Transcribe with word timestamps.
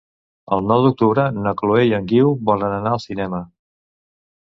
El 0.55 0.63
nou 0.71 0.85
d'octubre 0.85 1.27
na 1.37 1.53
Chloé 1.61 1.85
i 1.91 1.95
en 1.99 2.09
Guiu 2.15 2.35
volen 2.51 2.77
anar 2.81 2.97
al 2.97 3.07
cinema. 3.09 3.47